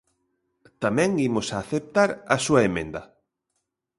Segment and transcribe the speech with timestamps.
[0.83, 3.01] Tamén imos aceptar a súa emenda.